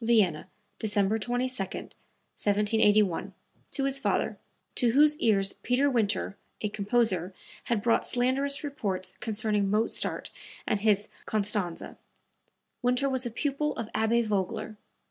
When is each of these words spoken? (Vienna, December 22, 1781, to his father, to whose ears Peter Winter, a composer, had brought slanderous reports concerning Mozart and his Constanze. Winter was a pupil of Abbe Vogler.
(Vienna, 0.00 0.48
December 0.78 1.18
22, 1.18 1.52
1781, 1.52 3.34
to 3.72 3.84
his 3.84 3.98
father, 3.98 4.38
to 4.74 4.92
whose 4.92 5.18
ears 5.18 5.52
Peter 5.52 5.90
Winter, 5.90 6.34
a 6.62 6.70
composer, 6.70 7.34
had 7.64 7.82
brought 7.82 8.06
slanderous 8.06 8.64
reports 8.64 9.12
concerning 9.20 9.68
Mozart 9.68 10.30
and 10.66 10.80
his 10.80 11.10
Constanze. 11.26 11.96
Winter 12.80 13.06
was 13.10 13.26
a 13.26 13.30
pupil 13.30 13.76
of 13.76 13.90
Abbe 13.94 14.22
Vogler. 14.22 14.78